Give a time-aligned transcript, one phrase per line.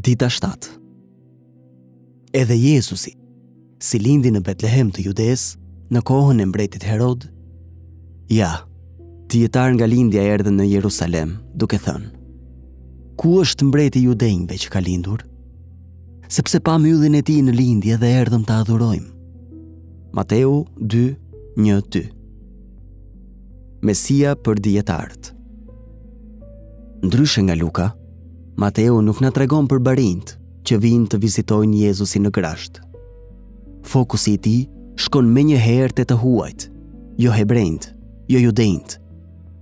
[0.00, 0.80] dita 7.
[2.32, 3.16] Edhe Jezusi,
[3.82, 5.56] si lindi në Betlehem të Judes,
[5.90, 7.24] në kohën e mbretit Herod,
[8.30, 8.52] ja,
[9.32, 12.12] tjetar nga lindja erdhe në Jerusalem, duke thënë,
[13.18, 15.24] ku është mbreti judenjve që ka lindur?
[16.30, 19.12] Sepse pa myllin e ti në lindje dhe erdhëm të adhurojmë.
[20.14, 20.60] Mateu
[20.94, 21.06] 2,
[21.56, 22.06] 1, 2
[23.88, 25.34] Mesia për djetartë
[27.06, 27.90] Ndryshe nga Luka,
[28.60, 30.32] Mateu nuk na tregon për barinjt
[30.66, 32.80] që vinë të vizitojnë Jezusin në grasht.
[33.86, 34.64] Fokusi i tij
[34.98, 36.64] shkon më një herë te të huajt,
[37.22, 37.92] jo hebrejt,
[38.26, 38.96] jo judejt,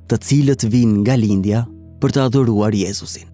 [0.08, 1.60] të cilët vinë nga lindja
[2.00, 3.28] për të adhuruar Jezusin.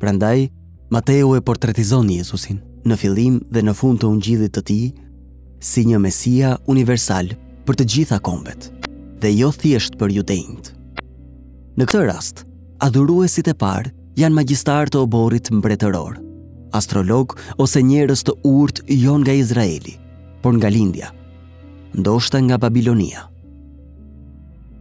[0.00, 0.46] Prandaj
[0.88, 4.90] Mateu e portretizon Jezusin në fillim dhe në fund të ungjillit të tij
[5.60, 7.34] si një mesia universal
[7.68, 8.70] për të gjitha kombet
[9.20, 10.72] dhe jo thjesht për judejt.
[11.76, 12.46] Në këtë rast,
[12.88, 16.16] adhuruesit e parë janë magjistar të oborit mbretëror,
[16.74, 19.96] astrolog ose njerëz të urt jo nga Izraeli,
[20.42, 21.10] por nga Lindja,
[21.96, 23.26] ndoshta nga Babilonia.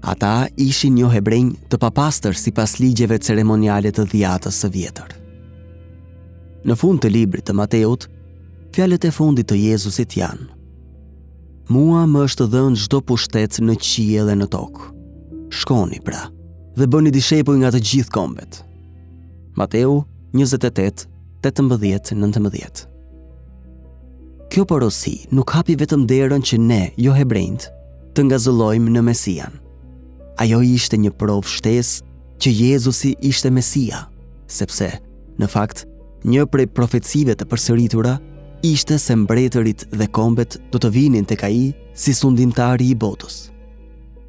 [0.01, 5.09] Ata ishin një jo hebrejnë të papastër si pas ligjeve ceremoniale të dhjatës së vjetër.
[6.65, 8.07] Në fund të librit të Mateut,
[8.75, 10.47] fjalet e fundit të Jezusit janë.
[11.69, 14.87] Mua më është dhënë gjdo pushtet në qie dhe në tokë.
[15.59, 16.23] Shkoni pra,
[16.77, 18.61] dhe bëni dishepuj nga të gjithë kombet.
[19.55, 22.87] Mateu 28:18-19.
[24.49, 27.65] Kjo porosi nuk hapi vetëm derën që ne, jo hebrejt,
[28.15, 29.53] të ngazëllojmë në Mesian.
[30.41, 32.03] Ajo ishte një provë shtesë
[32.41, 34.03] që Jezusi ishte Mesia,
[34.47, 34.91] sepse
[35.41, 35.83] në fakt
[36.25, 38.15] një prej profecive të përsëritura
[38.65, 43.49] ishte se mbretërit dhe kombet do të vinin tek ai si sundimtari i botës.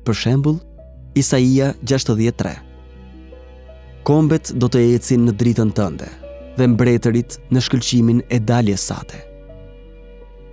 [0.04, 0.58] Për shembull,
[1.14, 2.58] Isaia 63
[4.06, 6.09] kombet do të ecin në dritën tënde
[6.59, 9.17] dhe mbretërit në shkëlqimin e daljes sate.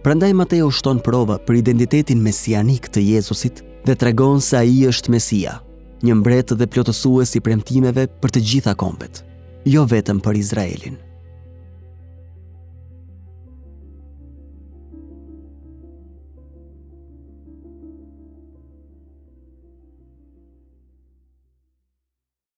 [0.05, 5.57] Prandaj Mateo shton prova për identitetin mesianik të Jezusit dhe tregon se ai është Mesia,
[6.05, 9.23] një mbret dhe plotësues i premtimeve për të gjitha kombet,
[9.67, 11.06] jo vetëm për Izraelin.